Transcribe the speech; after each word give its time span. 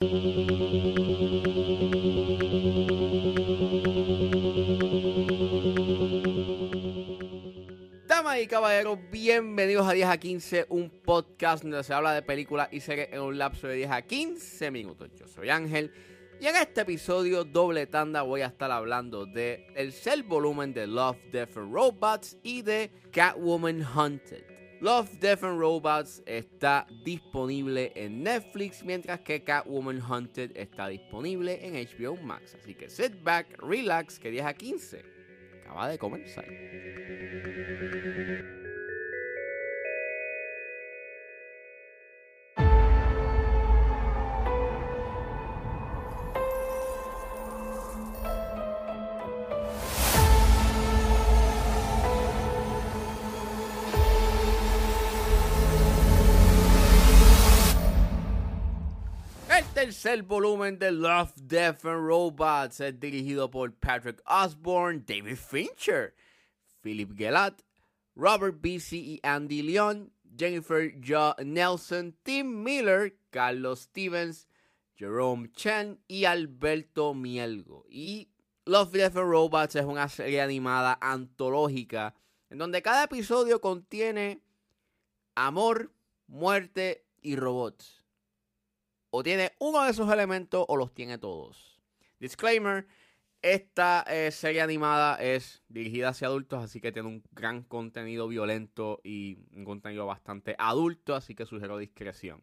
Damas 0.00 0.12
y 8.40 8.46
caballeros, 8.46 8.98
bienvenidos 9.12 9.86
a 9.86 9.92
10 9.92 10.08
a 10.08 10.16
15, 10.16 10.66
un 10.70 10.88
podcast 10.88 11.64
donde 11.64 11.84
se 11.84 11.92
habla 11.92 12.14
de 12.14 12.22
películas 12.22 12.70
y 12.72 12.80
series 12.80 13.10
en 13.12 13.20
un 13.20 13.36
lapso 13.36 13.68
de 13.68 13.74
10 13.74 13.90
a 13.90 14.00
15 14.00 14.70
minutos. 14.70 15.10
Yo 15.18 15.28
soy 15.28 15.50
Ángel 15.50 15.92
y 16.40 16.46
en 16.46 16.56
este 16.56 16.80
episodio 16.80 17.44
doble 17.44 17.86
tanda 17.86 18.22
voy 18.22 18.40
a 18.40 18.46
estar 18.46 18.70
hablando 18.70 19.26
de 19.26 19.66
el 19.76 19.92
cel 19.92 20.22
volumen 20.22 20.72
de 20.72 20.86
Love, 20.86 21.18
Death 21.30 21.58
and 21.58 21.74
Robots 21.74 22.38
y 22.42 22.62
de 22.62 22.90
Catwoman 23.12 23.84
Hunted. 23.84 24.59
Love, 24.82 25.10
Death 25.20 25.44
and 25.44 25.58
Robots 25.58 26.22
está 26.24 26.86
disponible 27.04 27.92
en 27.94 28.22
Netflix, 28.22 28.82
mientras 28.82 29.20
que 29.20 29.44
Catwoman 29.44 30.00
Hunted 30.00 30.56
está 30.56 30.88
disponible 30.88 31.58
en 31.62 31.74
HBO 31.74 32.16
Max. 32.16 32.54
Así 32.54 32.74
que 32.74 32.88
sit 32.88 33.22
back, 33.22 33.58
relax, 33.58 34.18
que 34.18 34.30
10 34.30 34.46
a 34.46 34.54
15 34.54 35.04
acaba 35.60 35.86
de 35.86 35.98
comenzar. 35.98 36.46
Tercer 59.80 60.22
volumen 60.22 60.78
de 60.78 60.92
Love, 60.92 61.32
Death 61.36 61.86
and 61.86 62.06
Robots 62.06 62.80
es 62.80 63.00
dirigido 63.00 63.50
por 63.50 63.72
Patrick 63.72 64.20
Osborne, 64.26 65.02
David 65.06 65.36
Fincher, 65.36 66.14
Philip 66.82 67.16
Gelat, 67.16 67.62
Robert 68.14 68.60
Beasy 68.60 69.14
y 69.14 69.20
Andy 69.22 69.62
Leon, 69.62 70.12
Jennifer 70.36 70.92
Jo 71.00 71.34
Nelson, 71.42 72.14
Tim 72.22 72.62
Miller, 72.62 73.16
Carlos 73.30 73.80
Stevens, 73.80 74.48
Jerome 74.96 75.50
Chen 75.52 75.98
y 76.06 76.26
Alberto 76.26 77.14
Mielgo. 77.14 77.86
Y 77.88 78.28
Love, 78.66 78.92
Death 78.92 79.16
and 79.16 79.30
Robots 79.30 79.76
es 79.76 79.86
una 79.86 80.10
serie 80.10 80.42
animada 80.42 80.98
antológica 81.00 82.14
en 82.50 82.58
donde 82.58 82.82
cada 82.82 83.04
episodio 83.04 83.62
contiene 83.62 84.42
amor, 85.34 85.90
muerte 86.26 87.06
y 87.22 87.36
robots 87.36 87.99
o 89.10 89.22
tiene 89.22 89.52
uno 89.58 89.84
de 89.84 89.90
esos 89.90 90.10
elementos 90.12 90.64
o 90.68 90.76
los 90.76 90.94
tiene 90.94 91.18
todos. 91.18 91.80
Disclaimer, 92.18 92.86
esta 93.42 94.04
eh, 94.06 94.30
serie 94.30 94.60
animada 94.60 95.16
es 95.16 95.62
dirigida 95.68 96.10
hacia 96.10 96.28
adultos, 96.28 96.62
así 96.62 96.80
que 96.80 96.92
tiene 96.92 97.08
un 97.08 97.22
gran 97.32 97.62
contenido 97.62 98.28
violento 98.28 99.00
y 99.02 99.38
un 99.52 99.64
contenido 99.64 100.06
bastante 100.06 100.54
adulto, 100.58 101.14
así 101.14 101.34
que 101.34 101.46
sugiero 101.46 101.78
discreción. 101.78 102.42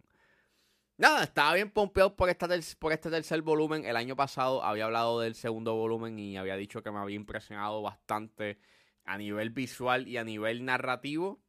Nada, 0.98 1.24
estaba 1.24 1.54
bien 1.54 1.70
pompeado 1.70 2.16
por, 2.16 2.30
esta 2.30 2.48
por 2.80 2.92
este 2.92 3.12
tercer 3.12 3.44
volumen. 3.44 3.86
El 3.86 3.96
año 3.96 4.16
pasado 4.16 4.64
había 4.64 4.86
hablado 4.86 5.20
del 5.20 5.36
segundo 5.36 5.76
volumen 5.76 6.18
y 6.18 6.38
había 6.38 6.56
dicho 6.56 6.82
que 6.82 6.90
me 6.90 6.98
había 6.98 7.16
impresionado 7.16 7.84
bastante 7.84 8.58
a 9.06 9.18
nivel 9.20 9.52
visual 9.52 10.08
y 10.08 10.18
a 10.18 10.24
nivel 10.24 10.66
narrativo 10.66 11.40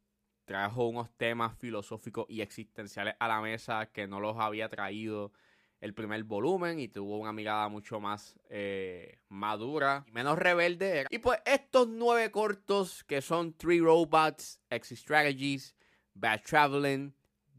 trajo 0.49 0.87
unos 0.87 1.11
temas 1.15 1.55
filosóficos 1.59 2.25
y 2.27 2.41
existenciales 2.41 3.13
a 3.19 3.27
la 3.27 3.39
mesa 3.39 3.85
que 3.85 4.07
no 4.07 4.19
los 4.19 4.35
había 4.39 4.67
traído 4.67 5.31
el 5.79 5.93
primer 5.93 6.23
volumen 6.23 6.79
y 6.79 6.87
tuvo 6.87 7.19
una 7.19 7.31
mirada 7.31 7.69
mucho 7.69 7.99
más 7.99 8.35
eh, 8.49 9.19
madura 9.29 10.03
y 10.07 10.11
menos 10.11 10.39
rebelde. 10.39 11.05
Y 11.11 11.19
pues 11.19 11.39
estos 11.45 11.87
nueve 11.87 12.31
cortos 12.31 13.03
que 13.03 13.21
son 13.21 13.53
Three 13.53 13.79
Robots, 13.79 14.59
Exit 14.71 14.97
Strategies, 14.97 15.75
Bad 16.15 16.41
Traveling, 16.41 17.13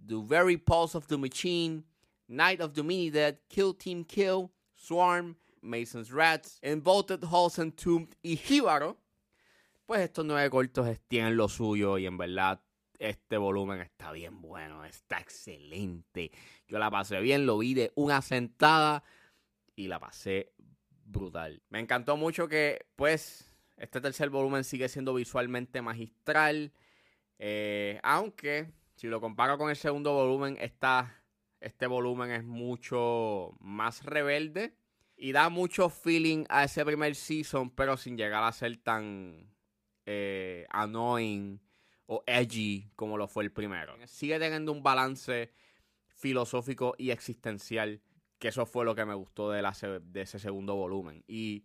The 0.05 0.17
Very 0.27 0.57
Pulse 0.57 0.99
of 0.99 1.07
the 1.07 1.17
Machine, 1.17 1.85
Night 2.27 2.61
of 2.61 2.73
the 2.73 2.83
Mini 2.83 3.09
Dead, 3.09 3.39
Kill 3.49 3.73
Team 3.73 4.05
Kill, 4.05 4.51
Swarm, 4.75 5.37
Mason's 5.63 6.11
Rats, 6.11 6.59
Involted 6.61 7.23
Halls 7.23 7.57
Entombed 7.57 8.17
y 8.25 8.35
Jíbaro, 8.35 8.97
pues 9.87 10.01
estos 10.01 10.25
nueve 10.25 10.51
cortos 10.51 10.89
tienen 11.07 11.37
lo 11.37 11.49
suyo 11.49 11.97
y 11.97 12.07
en 12.07 12.19
verdad 12.19 12.61
este 13.01 13.39
volumen 13.39 13.81
está 13.81 14.13
bien 14.13 14.41
bueno, 14.43 14.85
está 14.85 15.19
excelente. 15.19 16.31
Yo 16.69 16.79
la 16.79 16.91
pasé 16.91 17.21
bien, 17.21 17.47
lo 17.47 17.59
vi 17.59 17.75
de 17.75 17.93
una 17.97 18.21
sentada 18.23 19.03
y 19.75 19.89
la 19.89 19.99
pasé 19.99 20.53
brutal. 21.05 21.63
Me 21.71 21.81
encantó 21.81 22.17
mucho 22.19 22.47
que, 22.47 22.87
pues, 22.97 23.51
este 23.79 24.01
tercer 24.03 24.29
volumen 24.29 24.65
sigue 24.65 24.89
siendo 24.89 25.15
visualmente 25.15 25.83
magistral. 25.83 26.73
eh, 27.39 27.99
aunque, 28.03 28.71
si 28.97 29.07
lo 29.09 29.21
comparo 29.21 29.57
con 29.57 29.71
el 29.71 29.77
segundo 29.77 30.13
volumen, 30.13 30.59
esta, 30.61 31.25
este 31.61 31.87
volumen 31.87 32.31
es 32.31 32.45
mucho 32.45 33.57
más 33.61 34.05
rebelde. 34.05 34.77
Y 35.17 35.33
da 35.33 35.49
mucho 35.49 35.89
feeling 35.89 36.45
a 36.49 36.65
ese 36.65 36.85
primer 36.85 37.15
season, 37.15 37.71
pero 37.71 37.97
sin 37.97 38.17
llegar 38.17 38.43
a 38.43 38.53
ser 38.53 38.77
tan 38.79 39.51
eh, 40.07 40.67
annoying 40.71 41.61
o 42.13 42.25
edgy 42.27 42.91
como 42.97 43.17
lo 43.17 43.29
fue 43.29 43.45
el 43.45 43.53
primero. 43.53 43.95
Sigue 44.09 44.41
teniendo 44.41 44.73
un 44.73 44.83
balance 44.83 45.53
filosófico 46.09 46.97
y 46.99 47.13
existencial, 47.13 48.03
que 48.41 48.49
eso 48.49 48.67
fue 48.67 48.85
lo 48.85 48.97
que 48.97 49.05
me 49.05 49.15
gustó 49.15 49.51
de, 49.53 49.63
la 49.63 49.73
de 50.03 50.21
ese 50.21 50.41
segundo 50.41 50.75
volumen. 50.75 51.23
Y, 51.29 51.65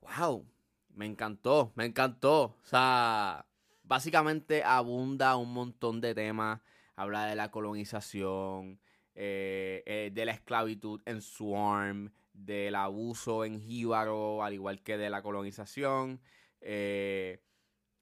wow, 0.00 0.44
me 0.88 1.06
encantó, 1.06 1.72
me 1.76 1.84
encantó. 1.84 2.42
O 2.42 2.64
sea, 2.64 3.46
básicamente 3.84 4.64
abunda 4.64 5.36
un 5.36 5.52
montón 5.52 6.00
de 6.00 6.16
temas. 6.16 6.60
Habla 6.96 7.26
de 7.26 7.36
la 7.36 7.52
colonización, 7.52 8.80
eh, 9.14 9.84
eh, 9.86 10.10
de 10.12 10.24
la 10.24 10.32
esclavitud 10.32 11.00
en 11.06 11.22
Swarm, 11.22 12.12
del 12.32 12.74
abuso 12.74 13.44
en 13.44 13.60
Jíbaro, 13.60 14.42
al 14.42 14.54
igual 14.54 14.82
que 14.82 14.98
de 14.98 15.10
la 15.10 15.22
colonización. 15.22 16.20
Eh, 16.60 17.40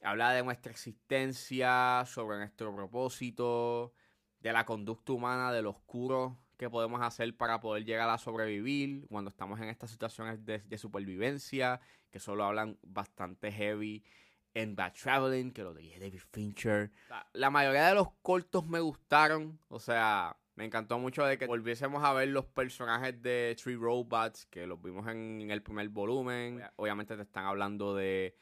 habla 0.02 0.32
de 0.32 0.42
nuestra 0.42 0.72
existencia, 0.72 2.04
sobre 2.06 2.38
nuestro 2.38 2.74
propósito, 2.74 3.92
de 4.40 4.52
la 4.52 4.64
conducta 4.64 5.12
humana, 5.12 5.52
de 5.52 5.62
lo 5.62 5.70
oscuro 5.70 6.38
que 6.56 6.68
podemos 6.68 7.00
hacer 7.00 7.34
para 7.36 7.60
poder 7.60 7.84
llegar 7.84 8.10
a 8.10 8.18
sobrevivir 8.18 9.06
cuando 9.08 9.30
estamos 9.30 9.58
en 9.60 9.68
estas 9.68 9.90
situaciones 9.90 10.44
de, 10.44 10.58
de 10.58 10.78
supervivencia, 10.78 11.80
que 12.10 12.20
solo 12.20 12.44
hablan 12.44 12.78
bastante 12.82 13.50
heavy 13.50 14.04
en 14.52 14.76
Bad 14.76 14.92
Traveling, 14.92 15.52
que 15.52 15.62
lo 15.62 15.72
dirige 15.72 16.00
David 16.00 16.20
Fincher. 16.32 16.90
La, 17.08 17.26
la 17.32 17.50
mayoría 17.50 17.86
de 17.88 17.94
los 17.94 18.08
cortos 18.20 18.66
me 18.66 18.80
gustaron, 18.80 19.58
o 19.68 19.80
sea, 19.80 20.36
me 20.54 20.66
encantó 20.66 20.98
mucho 20.98 21.24
de 21.24 21.38
que 21.38 21.46
volviésemos 21.46 22.04
a 22.04 22.12
ver 22.12 22.28
los 22.28 22.44
personajes 22.44 23.22
de 23.22 23.56
Three 23.62 23.76
Robots, 23.76 24.44
que 24.46 24.66
los 24.66 24.82
vimos 24.82 25.08
en, 25.08 25.40
en 25.40 25.50
el 25.50 25.62
primer 25.62 25.88
volumen. 25.88 26.62
Obviamente 26.76 27.16
te 27.16 27.22
están 27.22 27.46
hablando 27.46 27.94
de 27.94 28.36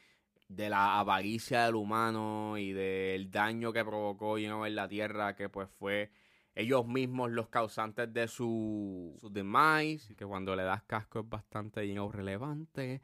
de 0.49 0.69
la 0.69 0.99
avaricia 0.99 1.65
del 1.65 1.75
humano 1.75 2.57
y 2.57 2.73
del 2.73 3.31
daño 3.31 3.71
que 3.71 3.85
provocó 3.85 4.37
you 4.37 4.47
know, 4.47 4.65
en 4.65 4.75
la 4.75 4.89
tierra, 4.89 5.35
que 5.35 5.47
pues 5.47 5.69
fue 5.77 6.11
ellos 6.55 6.85
mismos 6.87 7.31
los 7.31 7.49
causantes 7.49 8.11
de 8.11 8.27
su, 8.27 9.15
su 9.21 9.29
demise, 9.29 10.15
que 10.15 10.25
cuando 10.25 10.55
le 10.55 10.63
das 10.63 10.83
casco 10.83 11.19
es 11.19 11.29
bastante 11.29 11.81
relevante. 12.11 13.01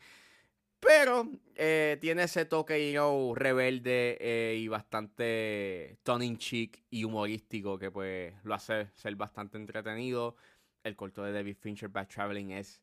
Pero 0.80 1.30
eh, 1.56 1.98
tiene 2.02 2.24
ese 2.24 2.46
toque 2.46 2.92
you 2.92 3.00
know, 3.00 3.34
rebelde 3.36 4.18
eh, 4.20 4.58
y 4.58 4.68
bastante 4.68 5.98
tongue 6.04 6.38
cheek 6.38 6.84
y 6.90 7.04
humorístico 7.06 7.80
que 7.80 7.92
pues 7.92 8.34
lo 8.44 8.56
hace 8.56 8.90
ser 8.94 9.16
bastante 9.16 9.58
entretenido. 9.58 10.36
El 10.84 10.96
corto 10.96 11.24
de 11.24 11.32
David 11.32 11.58
Fincher, 11.60 11.90
Bad 11.90 12.08
Traveling, 12.08 12.52
es 12.52 12.82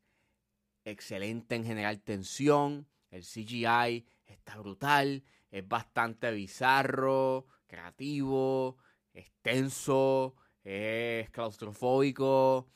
excelente 0.85 1.55
en 1.57 1.65
generar 1.65 1.97
tensión. 1.99 2.87
El 3.11 3.23
CGI 3.23 4.07
está 4.33 4.59
brutal, 4.59 5.23
es 5.51 5.67
bastante 5.67 6.31
bizarro, 6.33 7.47
creativo, 7.67 8.77
extenso, 9.15 10.35
es 10.65 11.31
claustrofóbico 11.31 12.69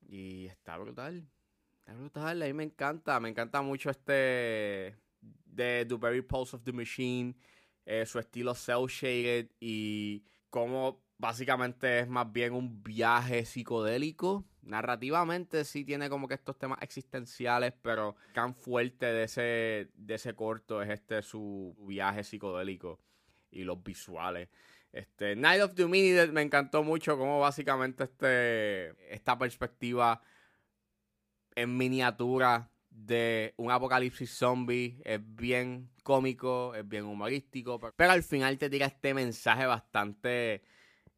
y 0.00 0.46
está 0.46 0.78
brutal. 0.78 1.26
Está 1.78 1.94
brutal, 1.94 2.42
a 2.42 2.46
mí 2.46 2.52
me 2.52 2.64
encanta, 2.64 3.20
me 3.20 3.28
encanta 3.28 3.60
mucho 3.60 3.90
este 3.90 4.96
de 5.20 5.86
The 5.86 5.96
Very 5.96 6.22
Pulse 6.22 6.56
of 6.56 6.62
the 6.64 6.72
Machine, 6.72 7.36
eh, 7.84 8.06
su 8.06 8.18
estilo 8.18 8.54
cel 8.54 8.86
shaded 8.86 9.50
y 9.60 10.24
cómo 10.48 11.02
básicamente 11.24 12.00
es 12.00 12.08
más 12.08 12.30
bien 12.30 12.52
un 12.52 12.82
viaje 12.82 13.46
psicodélico. 13.46 14.44
Narrativamente 14.60 15.64
sí 15.64 15.82
tiene 15.82 16.10
como 16.10 16.28
que 16.28 16.34
estos 16.34 16.58
temas 16.58 16.82
existenciales, 16.82 17.72
pero 17.80 18.14
tan 18.34 18.54
fuerte 18.54 19.06
de 19.06 19.24
ese, 19.24 19.88
de 19.94 20.14
ese 20.16 20.34
corto 20.34 20.82
es 20.82 20.90
este 20.90 21.22
su 21.22 21.74
viaje 21.80 22.24
psicodélico 22.24 23.00
y 23.50 23.64
los 23.64 23.82
visuales. 23.82 24.50
Este, 24.92 25.34
Night 25.34 25.62
of 25.62 25.74
the 25.74 25.86
Minute 25.86 26.30
me 26.30 26.42
encantó 26.42 26.82
mucho 26.82 27.16
como 27.16 27.40
básicamente 27.40 28.04
este, 28.04 28.90
esta 29.12 29.38
perspectiva 29.38 30.20
en 31.54 31.74
miniatura 31.74 32.70
de 32.90 33.54
un 33.56 33.70
apocalipsis 33.70 34.30
zombie 34.30 35.00
es 35.06 35.20
bien 35.22 35.88
cómico, 36.02 36.74
es 36.74 36.86
bien 36.86 37.04
humorístico, 37.04 37.80
pero 37.96 38.12
al 38.12 38.22
final 38.22 38.58
te 38.58 38.68
tira 38.68 38.86
este 38.86 39.14
mensaje 39.14 39.64
bastante 39.64 40.62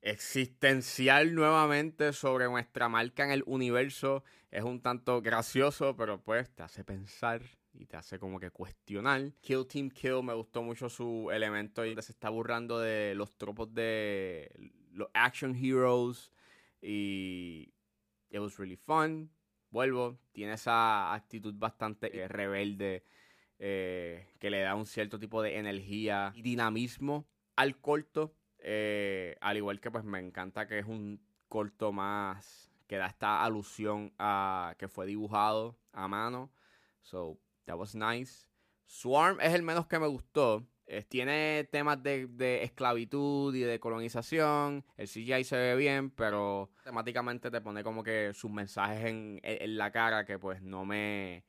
existencial 0.06 1.34
nuevamente 1.34 2.12
sobre 2.12 2.46
nuestra 2.46 2.88
marca 2.88 3.24
en 3.24 3.32
el 3.32 3.42
universo. 3.44 4.22
Es 4.52 4.62
un 4.62 4.80
tanto 4.80 5.20
gracioso, 5.20 5.96
pero 5.96 6.22
pues 6.22 6.48
te 6.54 6.62
hace 6.62 6.84
pensar 6.84 7.42
y 7.74 7.86
te 7.86 7.96
hace 7.96 8.20
como 8.20 8.38
que 8.38 8.52
cuestionar. 8.52 9.32
Kill 9.40 9.66
Team 9.66 9.90
Kill 9.90 10.22
me 10.22 10.32
gustó 10.34 10.62
mucho 10.62 10.88
su 10.88 11.28
elemento 11.32 11.84
y 11.84 12.00
se 12.00 12.12
está 12.12 12.28
burlando 12.28 12.78
de 12.78 13.16
los 13.16 13.36
tropos 13.36 13.74
de 13.74 14.48
los 14.92 15.08
action 15.12 15.56
heroes 15.56 16.30
y 16.80 17.72
it 18.30 18.38
was 18.38 18.56
really 18.58 18.76
fun. 18.76 19.28
Vuelvo, 19.70 20.20
tiene 20.30 20.52
esa 20.52 21.12
actitud 21.14 21.54
bastante 21.58 22.16
eh, 22.16 22.28
rebelde 22.28 23.02
eh, 23.58 24.28
que 24.38 24.50
le 24.50 24.60
da 24.60 24.76
un 24.76 24.86
cierto 24.86 25.18
tipo 25.18 25.42
de 25.42 25.58
energía 25.58 26.32
y 26.36 26.42
dinamismo 26.42 27.26
al 27.56 27.80
corto. 27.80 28.36
Eh, 28.58 29.36
al 29.40 29.56
igual 29.56 29.80
que 29.80 29.90
pues 29.90 30.04
me 30.04 30.18
encanta 30.18 30.66
que 30.66 30.78
es 30.78 30.86
un 30.86 31.20
corto 31.48 31.92
más 31.92 32.70
que 32.86 32.96
da 32.96 33.06
esta 33.06 33.44
alusión 33.44 34.12
a 34.18 34.74
que 34.78 34.88
fue 34.88 35.06
dibujado 35.06 35.78
a 35.92 36.08
mano. 36.08 36.52
So, 37.02 37.38
that 37.64 37.76
was 37.76 37.94
nice. 37.94 38.46
Swarm 38.86 39.40
es 39.40 39.54
el 39.54 39.62
menos 39.62 39.86
que 39.86 39.98
me 39.98 40.06
gustó. 40.06 40.66
tiene 41.08 41.68
temas 41.70 42.02
de, 42.02 42.62
esclavitud 42.62 43.54
y 43.54 43.60
de 43.60 43.80
colonización. 43.80 44.84
El 44.96 45.08
CGI 45.08 45.44
se 45.44 45.56
ve 45.56 45.76
bien, 45.76 46.10
pero 46.10 46.70
temáticamente 46.84 47.50
te 47.50 47.60
pone 47.60 47.82
como 47.82 48.02
que 48.02 48.32
sus 48.34 48.50
mensajes 48.50 49.04
en, 49.04 49.40
en 49.42 49.76
la 49.76 49.90
cara 49.90 50.24
que 50.24 50.38
pues 50.38 50.62
no 50.62 50.84
me, 50.84 51.44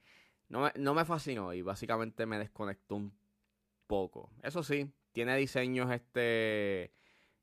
no 0.49 0.61
me, 0.61 0.71
no 0.75 0.93
me 0.93 1.05
fascinó 1.05 1.53
y 1.53 1.61
básicamente 1.61 2.25
me 2.25 2.39
desconectó 2.39 2.95
un 2.95 3.13
poco. 3.87 4.31
Eso 4.43 4.63
sí, 4.63 4.91
tiene 5.11 5.35
diseños 5.37 5.91
este 5.91 6.91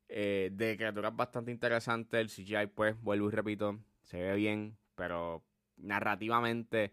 eh, 0.08 0.50
de 0.52 0.76
criaturas 0.76 1.14
bastante 1.16 1.50
interesantes. 1.50 2.20
El 2.20 2.28
CGI, 2.28 2.68
pues, 2.68 3.00
vuelvo 3.02 3.28
y 3.28 3.32
repito, 3.32 3.80
se 4.02 4.22
ve 4.22 4.34
bien, 4.36 4.76
pero 4.94 5.42
narrativamente 5.76 6.92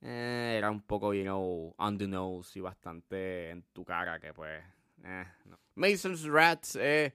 eh, 0.00 0.54
era 0.58 0.70
un 0.70 0.82
poco, 0.82 1.14
you 1.14 1.22
know, 1.22 1.74
on 1.78 1.98
the 1.98 2.08
nose 2.08 2.58
y 2.58 2.62
bastante 2.62 3.50
en 3.50 3.62
tu 3.72 3.84
cara, 3.84 4.18
que 4.18 4.32
pues, 4.32 4.62
eh, 5.04 5.24
Mason's 5.74 6.24
Rats 6.24 6.76
es 6.76 7.12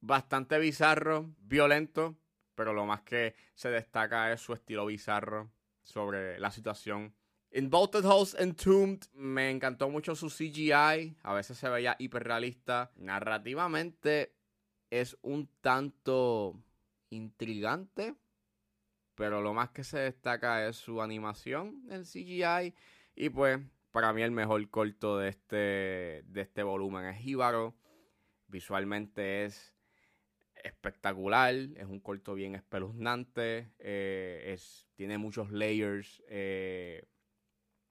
bastante 0.00 0.58
bizarro, 0.58 1.34
violento, 1.38 2.16
pero 2.54 2.72
lo 2.72 2.86
más 2.86 3.02
que 3.02 3.34
se 3.54 3.70
destaca 3.70 4.32
es 4.32 4.40
su 4.40 4.52
estilo 4.52 4.86
bizarro 4.86 5.50
sobre 5.82 6.38
la 6.38 6.50
situación. 6.50 7.14
En 7.52 7.68
Bolted 7.68 8.04
House 8.04 8.36
Entombed 8.38 9.06
me 9.12 9.50
encantó 9.50 9.90
mucho 9.90 10.14
su 10.14 10.28
CGI, 10.28 11.16
a 11.24 11.34
veces 11.34 11.58
se 11.58 11.68
veía 11.68 11.96
hiperrealista. 11.98 12.92
Narrativamente 12.94 14.36
es 14.88 15.16
un 15.22 15.48
tanto 15.60 16.54
intrigante, 17.08 18.14
pero 19.16 19.42
lo 19.42 19.52
más 19.52 19.70
que 19.70 19.82
se 19.82 19.98
destaca 19.98 20.68
es 20.68 20.76
su 20.76 21.02
animación 21.02 21.82
en 21.90 22.04
CGI 22.04 22.72
y 23.16 23.30
pues 23.30 23.58
para 23.90 24.12
mí 24.12 24.22
el 24.22 24.30
mejor 24.30 24.70
corto 24.70 25.18
de 25.18 25.30
este, 25.30 26.22
de 26.26 26.40
este 26.42 26.62
volumen 26.62 27.06
es 27.06 27.18
Jíbaro. 27.18 27.74
Visualmente 28.46 29.44
es 29.44 29.74
espectacular, 30.62 31.54
es 31.54 31.86
un 31.86 31.98
corto 31.98 32.34
bien 32.34 32.54
espeluznante, 32.54 33.72
eh, 33.80 34.52
es, 34.52 34.88
tiene 34.94 35.18
muchos 35.18 35.50
layers 35.50 36.22
eh, 36.28 37.08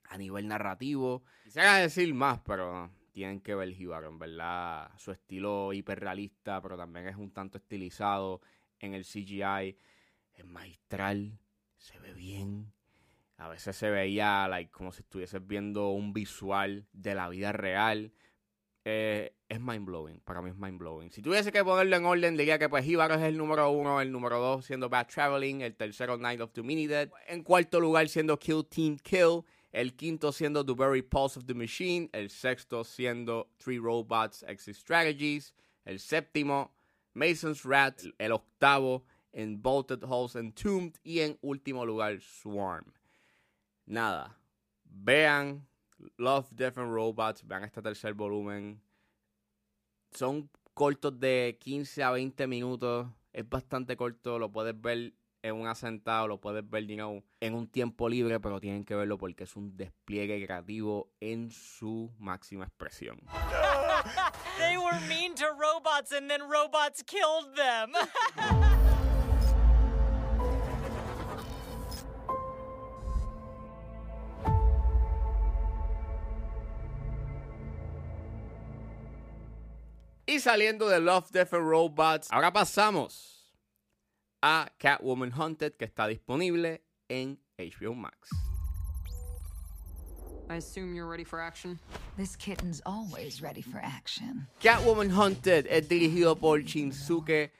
a 0.09 0.17
nivel 0.17 0.47
narrativo. 0.47 1.23
Quisiera 1.43 1.77
decir 1.77 2.13
más, 2.13 2.39
pero 2.39 2.91
tienen 3.11 3.41
que 3.41 3.55
ver 3.55 3.73
Jíbaro, 3.73 4.09
en 4.09 4.19
verdad. 4.19 4.91
Su 4.97 5.11
estilo 5.11 5.71
hiperrealista, 5.73 6.61
pero 6.61 6.77
también 6.77 7.07
es 7.07 7.15
un 7.15 7.31
tanto 7.31 7.57
estilizado 7.57 8.41
en 8.79 8.93
el 8.93 9.05
CGI. 9.05 9.77
Es 10.33 10.45
magistral, 10.45 11.39
se 11.77 11.99
ve 11.99 12.13
bien. 12.13 12.73
A 13.37 13.47
veces 13.47 13.75
se 13.75 13.89
veía 13.89 14.47
like, 14.47 14.71
como 14.71 14.91
si 14.91 15.01
estuvieses 15.01 15.45
viendo 15.45 15.89
un 15.89 16.11
visual 16.11 16.87
de 16.91 17.15
la 17.15 17.29
vida 17.29 17.51
real. 17.51 18.11
Eh, 18.85 19.33
es 19.47 19.59
mind 19.59 19.85
blowing, 19.85 20.19
para 20.21 20.41
mí 20.41 20.49
es 20.49 20.55
mind 20.55 20.79
blowing. 20.79 21.11
Si 21.11 21.21
tuviese 21.21 21.51
que 21.51 21.63
ponerlo 21.63 21.95
en 21.95 22.05
orden, 22.05 22.37
diría 22.37 22.57
que 22.57 22.69
pues 22.69 22.85
Jíbaro 22.85 23.15
es 23.15 23.21
el 23.21 23.37
número 23.37 23.69
uno, 23.69 24.01
el 24.01 24.11
número 24.11 24.39
dos 24.39 24.65
siendo 24.65 24.89
Bad 24.89 25.07
Traveling, 25.07 25.61
el 25.61 25.75
tercero 25.75 26.17
Night 26.17 26.41
of 26.41 26.51
the 26.53 26.63
Mini 26.63 26.87
en 27.27 27.43
cuarto 27.43 27.79
lugar 27.79 28.07
siendo 28.09 28.37
Kill 28.39 28.65
Team 28.65 28.97
Kill, 28.97 29.43
el 29.71 29.95
quinto 29.95 30.31
siendo 30.31 30.65
The 30.65 30.73
Very 30.73 31.01
Pulse 31.01 31.37
of 31.37 31.45
the 31.45 31.53
Machine, 31.53 32.09
el 32.13 32.29
sexto 32.29 32.83
siendo 32.83 33.49
Three 33.57 33.79
Robots 33.79 34.43
Exit 34.43 34.75
Strategies, 34.75 35.53
el 35.85 35.99
séptimo 35.99 36.71
Mason's 37.13 37.63
Rat, 37.63 38.01
el 38.17 38.31
octavo 38.31 39.05
en 39.31 39.61
Bolted 39.61 40.03
Holes 40.03 40.35
Entombed. 40.35 40.97
Y 41.03 41.19
en 41.19 41.37
último 41.41 41.85
lugar 41.85 42.19
Swarm. 42.21 42.93
Nada, 43.85 44.37
vean 44.85 45.67
Love, 46.17 46.47
Death 46.51 46.77
and 46.77 46.93
Robots, 46.93 47.45
vean 47.45 47.63
este 47.63 47.81
tercer 47.81 48.13
volumen. 48.13 48.81
Son 50.11 50.49
cortos 50.73 51.19
de 51.19 51.57
15 51.59 52.03
a 52.03 52.11
20 52.11 52.47
minutos, 52.47 53.07
es 53.33 53.47
bastante 53.47 53.97
corto, 53.97 54.39
lo 54.39 54.51
puedes 54.51 54.79
ver 54.79 55.13
en 55.41 55.55
un 55.55 55.67
asentado, 55.67 56.27
lo 56.27 56.39
puedes 56.39 56.67
ver, 56.69 56.85
en 56.89 57.53
un 57.53 57.67
tiempo 57.67 58.09
libre, 58.09 58.39
pero 58.39 58.59
tienen 58.59 58.83
que 58.83 58.95
verlo 58.95 59.17
porque 59.17 59.45
es 59.45 59.55
un 59.55 59.75
despliegue 59.77 60.43
creativo 60.45 61.11
en 61.19 61.51
su 61.51 62.11
máxima 62.19 62.65
expresión. 62.65 63.21
They 64.57 64.77
were 64.77 64.99
mean 65.07 65.35
to 65.35 65.45
robots 65.57 66.11
and 66.11 66.29
then 66.29 66.41
robots 66.41 67.03
killed 67.03 67.55
them. 67.55 67.93
Y 80.29 80.39
saliendo 80.39 80.87
de 80.87 80.99
Love, 80.99 81.31
Death 81.31 81.55
and 81.55 81.67
Robots, 81.67 82.27
ahora 82.29 82.53
pasamos 82.53 83.38
a 84.41 84.69
Catwoman 84.79 85.31
Hunted, 85.31 85.77
que 85.77 85.85
está 85.85 86.07
disponible 86.07 86.81
en 87.09 87.37
HBO 87.57 87.95
Max. 87.95 88.29
I 90.49 90.55
assume 90.55 90.95
you're 90.95 91.05
ready 91.05 91.23
for 91.23 91.39
action. 91.39 91.79
This 92.17 92.35
kitten's 92.35 92.81
always 92.85 93.41
ready 93.41 93.61
for 93.61 93.79
action. 93.79 94.47
Catwoman 94.59 95.11
Hunted 95.11 95.67
es 95.69 95.87
dirigido 95.87 96.39
por 96.39 96.59
Shinsuke 96.63 97.51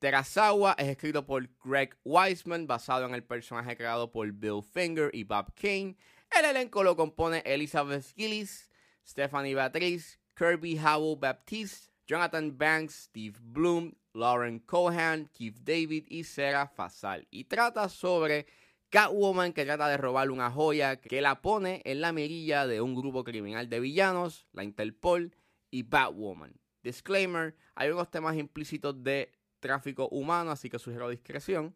Terasawa, 0.00 0.76
es 0.78 0.86
escrito 0.96 1.26
por 1.26 1.48
Greg 1.64 1.96
Weisman, 2.04 2.68
basado 2.68 3.06
en 3.06 3.14
el 3.14 3.22
personaje 3.22 3.76
creado 3.76 4.12
por 4.12 4.30
Bill 4.30 4.62
Finger 4.62 5.10
y 5.12 5.24
Bob 5.24 5.52
Kane. 5.56 5.96
El 6.30 6.44
elenco 6.44 6.84
lo 6.84 6.94
compone 6.94 7.42
Elizabeth 7.44 8.04
Gillis, 8.14 8.70
Stephanie 9.04 9.54
Beatriz, 9.54 10.20
Kirby 10.36 10.78
Howell 10.78 11.16
Baptiste, 11.16 11.90
Jonathan 12.06 12.56
Banks, 12.56 13.08
Steve 13.08 13.36
Bloom, 13.42 13.96
Lauren 14.12 14.60
Cohan, 14.60 15.26
Keith 15.26 15.58
David 15.62 16.06
y 16.08 16.24
Sarah 16.24 16.66
Fasal. 16.66 17.26
Y 17.30 17.44
trata 17.44 17.88
sobre 17.88 18.46
Catwoman 18.90 19.52
que 19.52 19.64
trata 19.64 19.88
de 19.88 19.96
robar 19.96 20.30
una 20.30 20.50
joya 20.50 20.96
que 21.00 21.20
la 21.20 21.42
pone 21.42 21.82
en 21.84 22.00
la 22.00 22.12
mirilla 22.12 22.66
de 22.66 22.80
un 22.80 22.94
grupo 22.94 23.24
criminal 23.24 23.68
de 23.68 23.80
villanos, 23.80 24.46
la 24.52 24.64
Interpol 24.64 25.34
y 25.70 25.82
Batwoman. 25.82 26.54
Disclaimer, 26.82 27.54
hay 27.74 27.90
unos 27.90 28.10
temas 28.10 28.36
implícitos 28.36 29.02
de 29.02 29.32
tráfico 29.60 30.08
humano, 30.08 30.50
así 30.50 30.70
que 30.70 30.78
sugiero 30.78 31.10
discreción. 31.10 31.74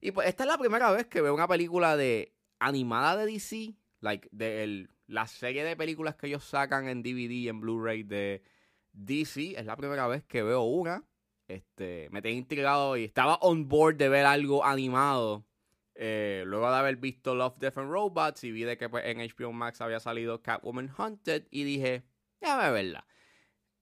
Y 0.00 0.10
pues 0.10 0.28
esta 0.28 0.44
es 0.44 0.48
la 0.48 0.58
primera 0.58 0.90
vez 0.90 1.06
que 1.06 1.20
veo 1.20 1.34
una 1.34 1.48
película 1.48 1.96
de 1.96 2.34
animada 2.58 3.16
de 3.16 3.32
DC, 3.32 3.74
like 4.00 4.28
de 4.32 4.88
la 5.06 5.26
serie 5.26 5.64
de 5.64 5.76
películas 5.76 6.16
que 6.16 6.26
ellos 6.26 6.44
sacan 6.44 6.88
en 6.88 7.02
DVD 7.02 7.30
y 7.30 7.48
en 7.48 7.60
Blu-ray 7.60 8.02
de 8.02 8.42
DC, 8.92 9.58
es 9.58 9.66
la 9.66 9.76
primera 9.76 10.06
vez 10.06 10.24
que 10.24 10.42
veo 10.42 10.62
una. 10.62 11.04
Este, 11.48 12.08
me 12.10 12.20
tenía 12.20 12.38
intrigado 12.38 12.98
y 12.98 13.04
estaba 13.04 13.36
on 13.36 13.68
board 13.68 13.96
de 13.96 14.10
ver 14.10 14.26
algo 14.26 14.64
animado. 14.64 15.46
Eh, 15.94 16.44
luego 16.46 16.70
de 16.70 16.76
haber 16.76 16.96
visto 16.96 17.34
Love, 17.34 17.56
Death 17.58 17.78
and 17.78 17.90
Robots 17.90 18.44
y 18.44 18.52
vi 18.52 18.62
de 18.62 18.76
que 18.76 18.88
pues, 18.88 19.04
en 19.06 19.18
HBO 19.18 19.52
Max 19.52 19.80
había 19.80 19.98
salido 19.98 20.42
Catwoman 20.42 20.94
Hunted 20.96 21.48
y 21.50 21.64
dije, 21.64 22.04
déjame 22.40 22.70
verla. 22.70 23.06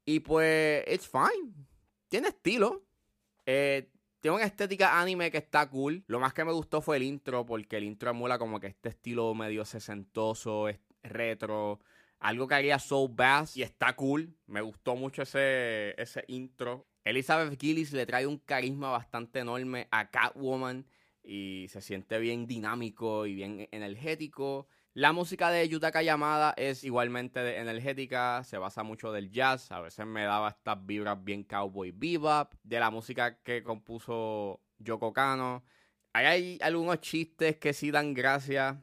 Y 0.04 0.20
pues, 0.20 0.84
it's 0.86 1.08
fine. 1.08 1.52
Tiene 2.08 2.28
estilo. 2.28 2.86
Eh, 3.44 3.90
tiene 4.20 4.36
una 4.36 4.46
estética 4.46 5.00
anime 5.00 5.32
que 5.32 5.38
está 5.38 5.68
cool. 5.68 6.04
Lo 6.06 6.20
más 6.20 6.32
que 6.32 6.44
me 6.44 6.52
gustó 6.52 6.80
fue 6.80 6.96
el 6.96 7.02
intro, 7.02 7.44
porque 7.44 7.76
el 7.76 7.84
intro 7.84 8.10
emula 8.10 8.38
como 8.38 8.60
que 8.60 8.68
este 8.68 8.90
estilo 8.90 9.34
medio 9.34 9.64
sesentoso, 9.64 10.68
retro. 11.02 11.80
Algo 12.20 12.46
que 12.46 12.54
haría 12.54 12.78
Soul 12.78 13.10
Bass 13.12 13.56
y 13.56 13.62
está 13.62 13.94
cool. 13.96 14.36
Me 14.46 14.60
gustó 14.60 14.94
mucho 14.94 15.22
ese, 15.22 16.00
ese 16.00 16.24
intro 16.28 16.86
Elizabeth 17.06 17.56
Gillis 17.60 17.92
le 17.92 18.04
trae 18.04 18.26
un 18.26 18.38
carisma 18.38 18.90
bastante 18.90 19.38
enorme 19.38 19.86
a 19.92 20.10
Catwoman 20.10 20.84
y 21.22 21.66
se 21.68 21.80
siente 21.80 22.18
bien 22.18 22.48
dinámico 22.48 23.26
y 23.26 23.34
bien 23.36 23.68
energético. 23.70 24.66
La 24.92 25.12
música 25.12 25.50
de 25.50 25.68
Yutaka 25.68 26.02
Yamada 26.02 26.52
es 26.56 26.82
igualmente 26.82 27.58
energética, 27.58 28.42
se 28.42 28.58
basa 28.58 28.82
mucho 28.82 29.12
del 29.12 29.30
jazz, 29.30 29.70
a 29.70 29.80
veces 29.80 30.04
me 30.04 30.24
daba 30.24 30.48
estas 30.48 30.84
vibras 30.84 31.22
bien 31.22 31.44
cowboy 31.44 31.92
bebop, 31.92 32.52
de 32.64 32.80
la 32.80 32.90
música 32.90 33.40
que 33.40 33.62
compuso 33.62 34.60
Yoko 34.78 35.12
Kano. 35.12 35.62
hay 36.12 36.58
algunos 36.60 37.00
chistes 37.00 37.56
que 37.58 37.72
sí 37.72 37.92
dan 37.92 38.14
gracia, 38.14 38.82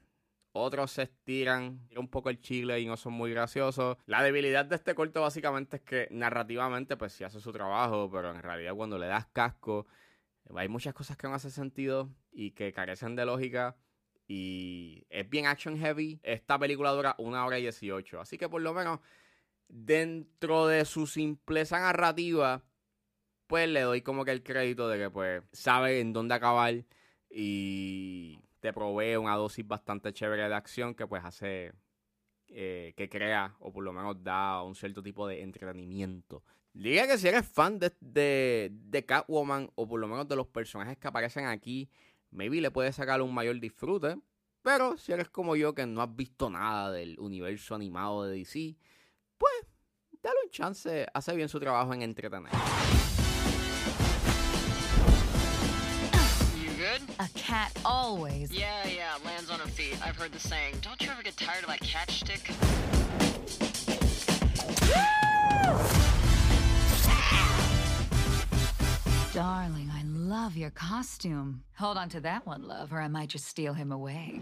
otros 0.54 0.92
se 0.92 1.04
estiran 1.04 1.88
un 1.96 2.08
poco 2.08 2.30
el 2.30 2.40
chile 2.40 2.80
y 2.80 2.86
no 2.86 2.96
son 2.96 3.14
muy 3.14 3.32
graciosos. 3.32 3.98
La 4.06 4.24
debilidad 4.24 4.66
de 4.66 4.76
este 4.76 4.96
corto 4.96 5.22
básicamente 5.22 5.78
es 5.78 5.82
que 5.84 6.08
narrativamente 6.12 6.96
pues 6.96 7.14
sí 7.14 7.24
hace 7.24 7.40
su 7.40 7.52
trabajo, 7.52 8.10
pero 8.12 8.32
en 8.32 8.42
realidad 8.42 8.76
cuando 8.76 8.98
le 8.98 9.08
das 9.08 9.28
casco 9.28 9.88
hay 10.56 10.68
muchas 10.70 10.94
cosas 10.94 11.18
que 11.18 11.28
no 11.28 11.34
hacen 11.34 11.52
sentido 11.52 12.10
y 12.32 12.52
que 12.52 12.72
carecen 12.72 13.16
de 13.16 13.26
lógica 13.26 13.76
y 14.28 15.06
es 15.10 15.28
bien 15.30 15.48
action 15.48 15.78
heavy. 15.78 16.20
Esta 16.24 16.58
película 16.60 16.92
dura 16.92 17.16
una 17.18 17.46
hora 17.46 17.58
y 17.60 17.64
dieciocho, 17.64 18.22
así 18.22 18.38
que 18.38 18.48
por 18.48 18.62
lo 18.62 18.74
menos 18.74 19.00
dentro 19.68 20.68
de 20.68 20.86
su 20.86 21.08
simpleza 21.08 21.80
narrativa 21.80 22.64
pues 23.48 23.68
le 23.68 23.82
doy 23.82 24.02
como 24.02 24.24
que 24.24 24.32
el 24.32 24.44
crédito 24.44 24.88
de 24.88 25.00
que 25.00 25.10
pues 25.10 25.44
sabe 25.52 26.00
en 26.00 26.14
dónde 26.14 26.36
acabar 26.36 26.86
y 27.30 28.40
te 28.64 28.72
provee 28.72 29.18
una 29.18 29.36
dosis 29.36 29.68
bastante 29.68 30.14
chévere 30.14 30.48
de 30.48 30.56
acción 30.56 30.96
que 30.96 31.06
pues 31.06 31.22
hace 31.26 31.74
eh, 32.48 32.94
que 32.96 33.10
crea 33.10 33.58
o 33.60 33.74
por 33.74 33.84
lo 33.84 33.92
menos 33.92 34.24
da 34.24 34.64
un 34.64 34.74
cierto 34.74 35.04
tipo 35.04 35.28
de 35.28 35.42
entretenimiento. 35.42 36.46
Diga 36.72 37.06
que 37.06 37.18
si 37.18 37.28
eres 37.28 37.46
fan 37.46 37.78
de, 37.78 37.92
de, 38.00 38.70
de, 38.72 39.06
Catwoman 39.06 39.70
o 39.76 39.86
por 39.86 40.00
lo 40.00 40.08
menos 40.08 40.30
de 40.30 40.38
los 40.38 40.48
personajes 40.48 40.98
que 40.98 41.10
aparecen 41.10 41.46
aquí, 41.46 41.90
maybe 42.32 42.62
le 42.62 42.72
puedes 42.72 42.96
sacar 42.96 43.22
un 43.22 43.34
mayor 43.34 43.60
disfrute. 43.60 44.16
Pero 44.62 44.96
si 44.96 45.12
eres 45.12 45.28
como 45.28 45.58
yo 45.58 45.76
que 45.76 45.86
no 45.86 46.02
has 46.02 46.16
visto 46.16 46.50
nada 46.50 46.90
del 46.90 47.20
universo 47.20 47.76
animado 47.76 48.24
de 48.24 48.38
DC, 48.38 48.78
pues 49.38 49.54
dale 50.22 50.38
un 50.42 50.52
chance, 50.52 51.06
hace 51.14 51.36
bien 51.36 51.50
su 51.50 51.60
trabajo 51.60 51.94
en 51.94 52.02
entretener. 52.02 52.54
A 57.24 57.30
cat 57.36 57.72
always. 57.86 58.52
Yeah, 58.52 58.86
yeah, 58.86 59.16
lands 59.24 59.50
on 59.50 59.58
her 59.58 59.68
feet. 59.68 59.96
I've 60.06 60.18
heard 60.18 60.34
the 60.34 60.40
saying. 60.40 60.76
Don't 60.82 61.02
you 61.02 61.10
ever 61.10 61.24
get 61.24 61.38
tired 61.38 61.64
of 61.64 61.70
my 61.70 61.78
catch 61.78 62.20
stick? 62.20 62.52
Darling, 69.34 69.90
I 69.94 70.04
love 70.04 70.58
your 70.58 70.72
costume. 70.72 71.64
Hold 71.76 71.98
on 71.98 72.10
to 72.10 72.20
that 72.20 72.46
one, 72.46 72.68
love, 72.68 72.92
or 72.92 73.00
I 73.00 73.08
might 73.08 73.30
just 73.30 73.46
steal 73.46 73.74
him 73.74 73.94
away. 73.94 74.42